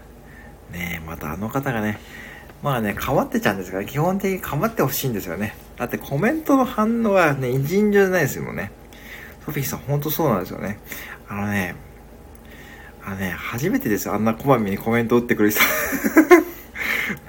[0.71, 1.99] ー、ねまたあの方がね、
[2.63, 5.57] まあね、かまってちゃうんですから、基本的にかまってほしいんですよね。
[5.77, 8.71] だってコメントの反応はね、一日じゃないですよね。
[9.45, 10.79] ソフィーさん、ほんとそうなんですよね。
[11.29, 11.75] あのね、
[13.05, 14.15] あのね、初めてですよ。
[14.15, 15.61] あんなこまめにコメント打ってくる人。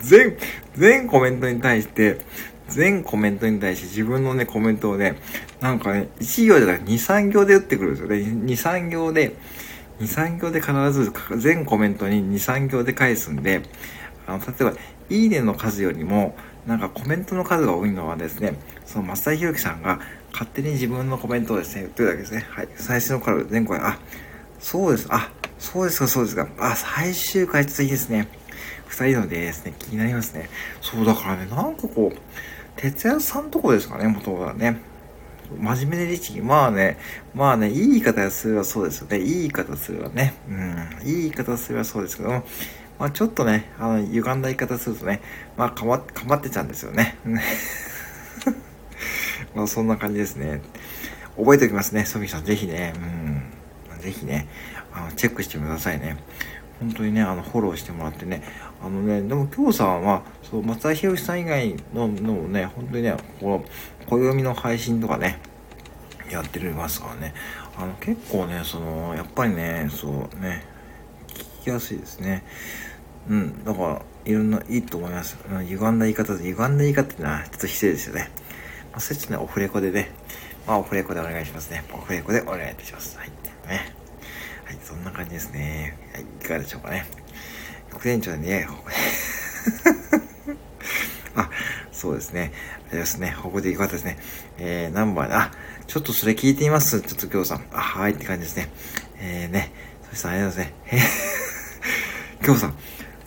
[0.06, 0.38] 全、
[0.76, 2.20] 全コメントに対して、
[2.70, 5.16] 全コメントに対して自分のね、コメントをね、
[5.62, 8.16] なんかね、1行じゃなくて2、3行で打ってくるんですよね。
[8.18, 9.36] 2、3行で、
[10.00, 13.62] 2、3行で必ず全コメントに2、3行で返すんで、
[14.28, 14.74] あの、例えば、
[15.10, 20.00] いいねの数よりも、なんかコメントの数が多いのはですね、その松田博樹さんが
[20.32, 22.46] 勝手に自分のコメントをですね、言ってるだけですね。
[22.50, 22.68] はい。
[22.76, 24.00] 最初のから全回、あ、
[24.60, 25.08] そうです。
[25.12, 26.48] あ、そうですか、そうですか。
[26.58, 28.28] あ、最終回ちょっといいですね。
[28.88, 30.50] 二人のですね、気になりますね。
[30.82, 32.18] そうだからね、なんかこう、
[32.76, 34.80] 哲也さんとこですかね、元々はね。
[35.60, 36.42] 真面目で律儀。
[36.42, 36.98] まあね、
[37.34, 39.20] まあね、いい言い方すればそうですよね。
[39.20, 40.34] いい言い方すればね。
[40.50, 42.44] うん、いい言い方すればそうですけども、
[42.98, 45.22] まあちょっとね、あの、歪んだ言い方するとね、
[45.58, 47.18] まあかま、かまってちゃうんですよね。
[49.54, 50.62] まあそんな感じですね。
[51.38, 52.46] 覚えておきますね、ソフィーさん。
[52.46, 52.94] ぜひね、
[53.92, 54.48] うん、ぜひね、
[54.94, 56.18] あの、チェックしてくださいね。
[56.80, 58.42] 本当にね、あの、フォローしてもらってね。
[58.86, 63.66] あのね、でも今日さんは、そう、松田博さん以外の、のもね、本当にね、この、
[64.06, 65.40] 暦の配信とかね、
[66.30, 67.34] やってるますからね。
[67.80, 70.64] あの、結構ね、その、やっぱりね、そうね、
[71.28, 72.44] 聞きやすいですね。
[73.28, 75.36] うん、だから、いろんな、いいと思います。
[75.68, 78.30] 歪んだ言い方で、歪んだ言い方ってのは、ちょっと失礼ですよね。
[78.92, 80.12] まあ、そっちね、オフレコでね、
[80.68, 81.84] まあ、オフレコでお願いしますね。
[81.92, 83.18] オフレコでお願いいたします。
[83.18, 83.30] はい。
[83.68, 83.96] ね。
[84.64, 85.98] はい、そんな感じですね。
[86.14, 87.25] はい、いかがでしょうかね。
[87.96, 88.68] 副店長にね、
[91.36, 91.50] あ、
[91.94, 92.52] そうですね。
[92.90, 93.36] あれですね。
[93.42, 94.18] ここでよかったですね。
[94.58, 95.52] えー、ナンバーで、あ、
[95.88, 97.02] ちょっとそれ聞いてみます。
[97.02, 97.66] ちょっと今日さん。
[97.72, 98.70] あ、はいって感じですね。
[99.20, 99.72] えーね。
[100.10, 100.74] そしたらあれですね。
[100.88, 102.76] えー、 今日さん。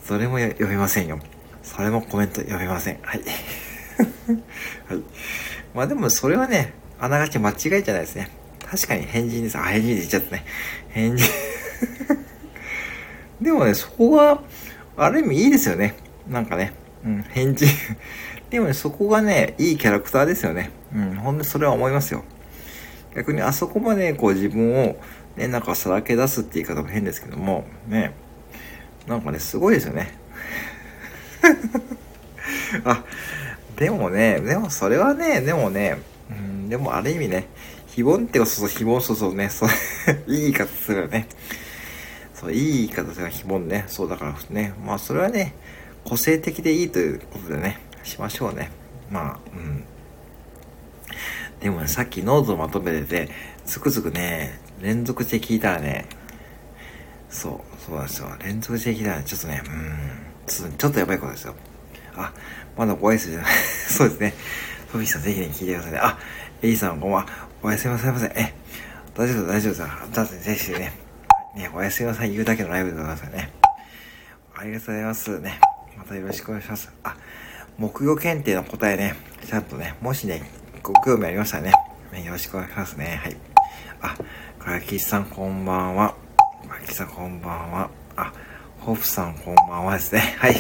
[0.05, 1.19] それも読めませんよ。
[1.63, 2.99] それもコメント読めません。
[3.03, 3.23] はい。
[4.87, 5.03] はい。
[5.75, 8.31] まあでもそれはね、あながち間違いじゃないですね。
[8.71, 9.57] 確かに変人です。
[9.57, 10.45] あ、変人で言っちゃったね。
[10.91, 11.27] 変人
[13.41, 14.43] でもね、そこは、
[14.99, 15.95] ある意味いいですよね。
[16.29, 16.73] なんかね。
[17.05, 17.67] うん、変人
[18.51, 20.71] でもね、そこがね、いいキャラクターですよね。
[20.95, 22.25] うん、ほんとそれは思いますよ。
[23.15, 24.97] 逆にあそこまでこう自分を、
[25.37, 28.13] ね、なんかさらけ出すって言い方も変ですけども、ね、
[29.07, 30.13] なんかね、すごいですよね。
[32.85, 33.05] あ、
[33.77, 35.99] でもね、でもそれはね、でもね、
[36.31, 37.47] うん、でもある意味ね、
[37.87, 39.69] 非凡ってそうそう、非凡そうそうね、そう、
[40.27, 41.27] いい言い方するよね。
[42.39, 43.85] そう、いい言い方する非凡ね。
[43.89, 45.55] そうだからね、まあそれはね、
[46.05, 48.71] 個性的でいいということでね、しましょうね。
[49.11, 49.85] まあ、うん。
[51.61, 53.29] でもね、さっきノートをまとめてて、
[53.65, 56.07] つくづくね、連続して聞いたらね、
[57.29, 58.29] そう、そうなんですよ。
[58.39, 61.55] 連続して聞いたら、ちょっとね、うん、ちょっとやばいことですよ。
[62.15, 62.33] あ、
[62.77, 63.53] まだご挨拶じゃない。
[63.89, 64.35] そうですね。
[64.93, 65.99] ソフィーさんぜひね、聞いてくださいね。
[66.01, 66.19] あ、
[66.63, 67.27] エイさんこんばんは。
[67.63, 68.27] おやすみなさいませ。
[68.37, 68.55] え、
[69.17, 70.07] 大丈夫大丈夫だ。
[70.15, 71.08] だってぜひね、
[71.59, 73.51] ね、おやすみなさい言うだけのライブでございますよね。
[74.55, 75.61] ありがとうございますね。
[75.97, 76.93] またよろしくお願いします。
[77.03, 77.17] あ、
[77.77, 80.49] 木曜検定の答えね、ちゃんとね、もしね、
[80.85, 81.73] ご興味ありましたらね、
[82.13, 83.21] ねよろしくお願いしますね。
[83.21, 83.37] はい。
[84.03, 84.17] あ、
[84.63, 86.15] かきさんこんばんは。
[86.69, 87.91] かきさんこんばんは。
[88.15, 88.33] あ、
[88.79, 90.37] ホフさんこんばんはですね。
[90.39, 90.57] はい。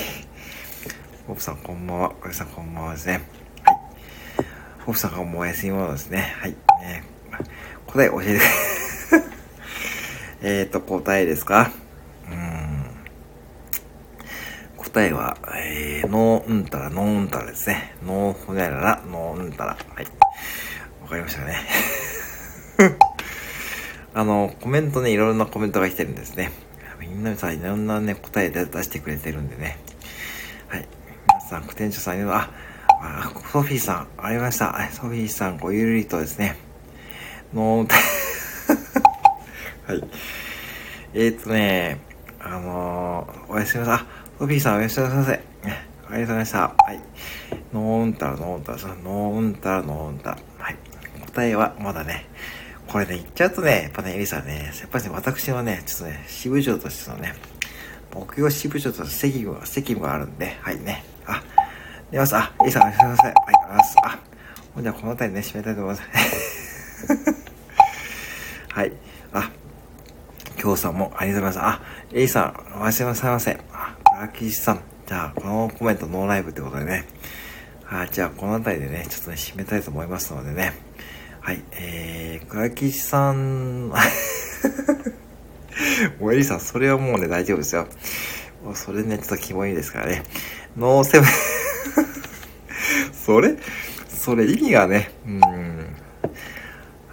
[1.28, 2.10] ホフさんこんばんは。
[2.10, 3.12] かきさんこんばんはですね。
[3.62, 3.76] はい。
[4.84, 6.34] ホフさんがもうお休みものですね。
[6.40, 6.50] はい。
[6.80, 7.04] ね、
[7.86, 8.67] 答え教えてください。
[10.42, 11.72] えっと、答えですか？
[12.30, 12.84] うん。
[14.76, 17.94] 答えは、えー、ノーンタラ、ノーンタラですね。
[18.04, 19.76] ノーホニャララ、ノーンタラ。
[19.94, 20.06] はい。
[21.02, 21.56] わかりましたね。
[24.14, 26.52] あの、コメントね、いろんなコメントが来てるんですね。
[27.00, 29.78] みんなさ、いろんなね、答えで出してくれてるんでね。
[30.68, 30.86] はい。
[31.26, 32.50] 皆さん、店長さん、あ、
[33.00, 34.88] あ、ソフィーさん、ありました。
[34.92, 36.56] ソフィーさん、ごゆるりとですね。
[37.52, 38.02] ノーンタラ。
[39.88, 40.04] はい。
[41.14, 41.98] えー、っとね、
[42.38, 44.06] あのー、おやすみなさい。
[44.06, 44.06] あ、
[44.38, 45.40] ソフィーさんおやすみなさい。
[45.64, 46.58] ありがとうございました。
[46.58, 47.00] はい。
[47.72, 50.38] ノーンタラ、ノーンタラ、ノーンタラ、ノーンタラ。
[50.58, 50.76] はい。
[51.24, 52.26] 答えはまだね、
[52.86, 57.34] これね、言っちゃうとね、やっぱね、エリさんね、やっぱりね、私はね、ちょっとね、支部長としてのね、
[58.10, 61.02] 僕用支部長として責務が、責務があるんで、はいね。
[61.26, 61.42] あ、
[62.10, 62.36] 出ます。
[62.36, 63.26] あ、エリさんおやすみなさい。
[63.26, 63.96] はい、ありがとうございます。
[64.04, 64.18] あ、
[64.74, 66.08] ほんじゃこの辺りね、締めたいと思います。
[68.70, 68.92] はい。
[70.68, 71.80] あ、今日さんもありがとうございます。
[71.80, 71.80] あ、
[72.12, 73.58] エイさん、おやすみなさいませ。
[73.72, 74.82] あ、ラキさん。
[75.06, 77.06] じゃあ、このコメントノーライブってことでね。
[77.88, 80.74] あ、じゃあ、この辺りでね、ちょっとね、締めたいと思いますのでね。
[81.40, 83.88] はい、えー、倉吉さん、
[86.20, 87.86] もうエリさん、それはもうね、大丈夫ですよ。
[88.62, 90.22] もうそれね、ちょっとキモいですからね。
[90.76, 91.28] ノーセブン
[93.24, 93.56] それ、
[94.08, 95.96] それ意味がね、うん、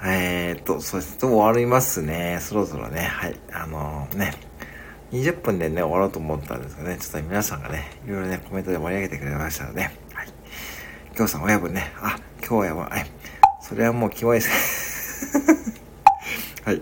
[0.08, 1.18] えー、っと、そうです。
[1.18, 2.38] と終わりますね。
[2.40, 3.02] そろそろね。
[3.02, 3.40] はい。
[3.52, 4.34] あのー、ね。
[5.12, 6.98] 20分でね、終わろうと思ったんですけどね。
[6.98, 9.92] ちょっと皆さんがね、いろいろね、コメントで盛り上げてくれましたので、はい。
[11.16, 11.92] 今日さん親分ね。
[11.98, 13.06] あ、今日はやばい。
[13.62, 15.38] それはもうキモいです。
[16.66, 16.82] はい。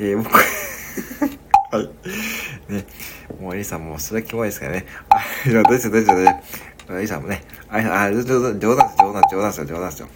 [0.00, 0.40] えー、僕 は
[1.80, 2.72] い。
[2.72, 2.84] ね。
[3.40, 4.86] もうエリさんもそれはキモいですからね。
[5.10, 6.40] あ、いや、どうしよう、どうしよう、どうしよ
[6.88, 6.98] う。
[6.98, 7.42] エリさんもね。
[7.68, 10.08] あ、冗談、冗談、冗談、冗談ですよ、冗談ですよ。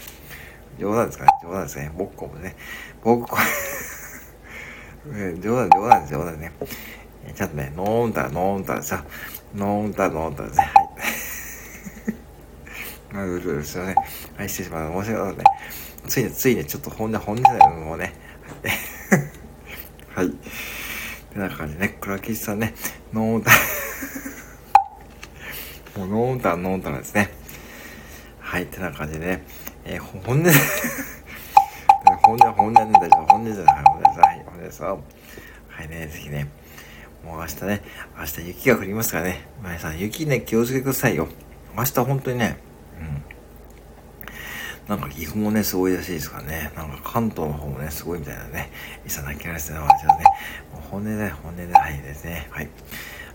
[0.79, 1.93] 冗談ですかね冗談ですね。
[1.97, 2.57] 僕こもね。
[3.03, 3.37] 僕こ、
[5.41, 6.53] 冗談、冗談です、冗談ね。
[7.35, 9.05] ちゃんとね、ノーンタラ、ノーンタラさ、
[9.55, 10.73] ノーンタラ、ノーンタラですね。
[13.13, 13.29] はい。
[13.31, 13.95] まあ、そうですよね。
[14.37, 15.07] はい、失礼します。
[15.07, 15.45] 申し訳ないね。
[16.09, 18.13] ついに、ついに、ちょっと本音、本音だよ、もうね。
[20.15, 20.31] はい。
[21.33, 22.75] てな感じでね、倉吉さんね、
[23.13, 23.57] ノーンタラ、
[25.99, 27.31] もうノーンタラ、ノーンタラですね。
[28.41, 29.47] はい、てな感じでね。
[29.85, 30.45] えー、本音
[32.25, 34.21] 本音本音なんだけど、本音じゃない、本音です。
[34.21, 34.83] はい、本音です。
[34.83, 34.99] は
[35.85, 36.49] いね、ぜひね、
[37.25, 37.83] もう明日ね、
[38.17, 41.29] 明日雪が降りますからね、皆さん雪ね、気をつけてくださいよ。
[41.77, 42.59] 明日本当にね、
[44.87, 44.97] うん。
[44.97, 46.71] なんか岐阜もね、すごいらしいですからね。
[46.77, 48.71] なんか関東の方もね、すごいみたいなね。
[49.07, 50.25] いさなきゃですね、私はね。
[50.73, 52.49] もう本音で、本音で、はいですね。
[52.51, 52.69] はい。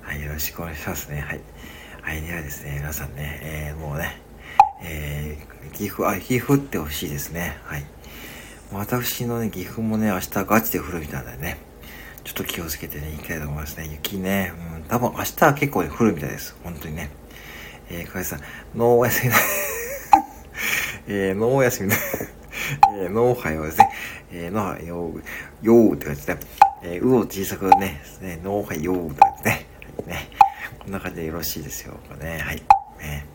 [0.01, 1.21] はい、よろしくお願いしますね。
[1.21, 1.41] はい。
[2.01, 4.21] はい、ではですね、皆さんね、えー、もうね、
[4.81, 7.57] えー、岐阜、あ、岐阜ってほしいですね。
[7.63, 7.85] はい。
[8.71, 11.57] 私のね、岐阜もね、明日ガチで降るみたいなんでね。
[12.23, 13.87] ちょっと気をつけてね、行きたいと思いますね。
[13.89, 16.57] 雪ね、うん、多分明日は結構ね、降るみたいです。
[16.63, 17.09] 本当にね。
[17.89, 18.41] えー、かさん、
[18.75, 19.37] ノーお休みだ。
[21.07, 21.95] えー、ノーお休みだ。
[22.99, 23.89] えー、ノーハイはですね、
[24.31, 25.23] えー、ノーハイヨー、
[25.62, 26.37] ヨーって感じで、
[26.83, 29.65] えー、うを小さくね、ねノーハイヨーって感じでね。
[29.97, 30.29] はい、ね。
[30.79, 31.93] こんな感じでよろしいですよ。
[32.19, 32.62] ね、はい。
[32.99, 33.25] ね。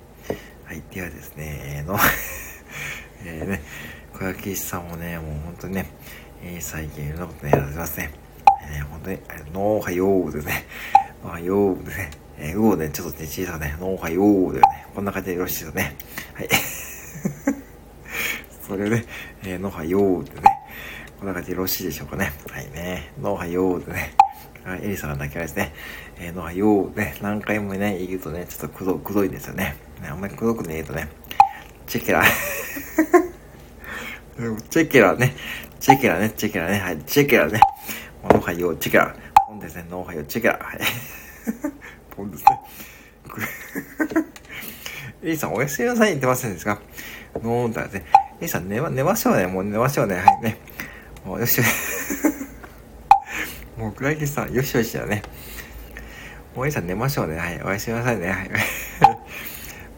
[0.73, 1.99] はい、ではですね、えー、の
[3.27, 3.61] えーね、
[4.15, 5.87] 小焼さんもね、もう本当にね、
[6.43, 8.11] えー、最近いろんなことね、やられてますね。
[8.75, 9.19] えー、本当に、
[9.53, 10.65] ノーハヨーですね。
[11.23, 12.11] ノーハヨーですね。
[12.39, 15.95] えー、うをね、ちょっとね、小さくね、ノーハヨーでね、こんな感じでよろしいですよね。
[16.33, 16.49] はい。
[18.67, 19.05] それね、
[19.45, 20.59] えー、ノーハヨーでね、
[21.19, 22.33] こんな感じでよろしいでしょうかね。
[22.51, 24.15] はいね、ノーハヨーでね、
[24.65, 25.75] はい、エリさんが泣きますね。
[26.19, 29.92] えー、ノーハヨーね、何回もね、言うとね、ちょっとくど、くどいんですよね。
[30.03, 31.09] ね、あんまりくどくねえとね、
[31.87, 32.23] チェケラ。
[34.71, 35.35] チェケラね。
[35.79, 36.81] チェケラね、チェケラね。
[36.81, 37.61] はい、チェケラね。
[38.25, 39.15] ノーハイオチェケラ。
[39.49, 40.55] ポンですね、ノーハイオチェケラ。
[40.55, 40.81] はい。
[42.17, 42.61] ポンですね。
[45.25, 46.81] エイさん、おやすみなさい言ってませんですか？
[47.43, 48.05] ノーンとね。
[48.41, 49.47] エイさん、寝ま、寝ましょうね。
[49.47, 50.17] もう寝ましょうね。
[50.17, 50.59] はいね。
[51.25, 51.61] もうよし。
[53.79, 55.23] もう、クライキスさん、よしよしだね。
[56.55, 57.39] もうエイさん寝ましょうね。
[57.39, 57.63] はい。
[57.63, 58.31] おやすみなさいね。
[58.31, 58.51] はい。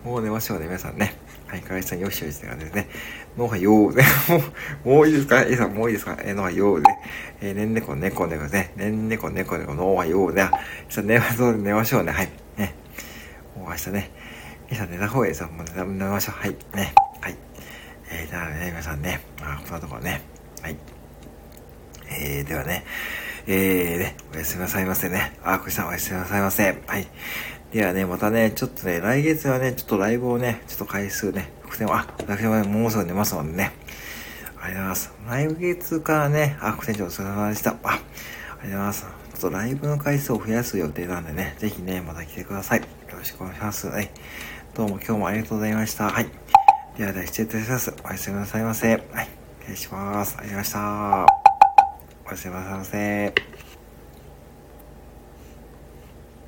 [0.04, 1.16] もう寝ましょうね、皆さんね。
[1.46, 1.60] はい。
[1.60, 2.88] クライキスさん、よしよしって感じですね。
[3.38, 4.04] のはようね。
[4.84, 5.42] もう、もういいですか？
[5.42, 6.18] エイさん、もういいですか？
[6.22, 7.00] えのはようね。
[7.40, 8.72] えー、ねんねこ、ねこ、ねこね。
[8.76, 10.50] ねんねこ、ねこ、ねこ、のはようね。
[10.90, 12.12] さあ、寝ましょう、寝ましょうね。
[12.12, 12.28] はい。
[12.58, 12.74] ね。
[13.56, 14.10] もう明日ね。
[14.68, 15.48] エイさん寝た方がいいですよ。
[15.48, 16.34] もう寝ましょう。
[16.38, 16.56] はい。
[16.74, 16.94] ね。
[17.22, 17.36] はい。
[18.10, 19.20] えー、じゃあね、皆さんね。
[19.40, 20.20] あ、こんなところね。
[20.60, 20.76] はい。
[22.10, 22.84] えー、ではね。
[23.46, 25.32] えー、ね、おやすみなさいませね。
[25.42, 26.82] あ、こいさんおやすみなさいませ。
[26.86, 27.06] はい。
[27.74, 33.72] ではね、またね、ちょっとね、来月はね、ちょっとライブをね、ちょっと回数ね、伏線を、あ、私もね、もうすぐ寝ますもんね。
[34.62, 35.58] ありがとうございます。
[35.58, 37.72] 来月からね、あ、副店長お疲れ様でした。
[37.72, 39.02] あ、ありがとうございます。
[39.02, 39.08] ちょ
[39.38, 42.78] っとライブの回数を増やす予定なんでね、ぜひね、また来てください。
[42.78, 43.88] よろしくお願いします。
[43.88, 44.08] はい。
[44.74, 46.10] どうも今日もありがとうございました。
[46.10, 46.28] はい。
[46.96, 47.92] ではでは失礼いたします。
[48.04, 48.88] おやすみなさいませ。
[48.88, 49.00] はい。
[49.62, 50.36] 失礼します。
[50.38, 51.26] ありがとうございました。
[52.24, 53.53] おやすみなさいませ。